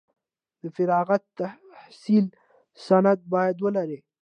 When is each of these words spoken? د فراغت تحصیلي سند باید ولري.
د 0.61 0.63
فراغت 0.75 1.23
تحصیلي 1.37 2.29
سند 2.85 3.19
باید 3.33 3.57
ولري. 3.65 3.99